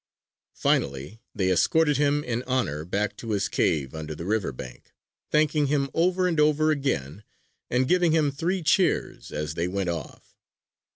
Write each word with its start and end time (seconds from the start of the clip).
Finally 0.55 1.21
they 1.35 1.51
escorted 1.51 1.97
him 1.97 2.23
in 2.23 2.41
honor 2.47 2.83
back 2.83 3.15
to 3.15 3.29
his 3.33 3.47
cave 3.47 3.93
under 3.93 4.15
the 4.15 4.25
river 4.25 4.51
bank, 4.51 4.93
thanking 5.29 5.67
him 5.67 5.91
over 5.93 6.27
and 6.27 6.39
over 6.39 6.71
again, 6.71 7.23
and 7.69 7.87
giving 7.87 8.11
him 8.11 8.31
three 8.31 8.63
cheers 8.63 9.31
as 9.31 9.53
they 9.53 9.67
went 9.67 9.89
off. 9.89 10.35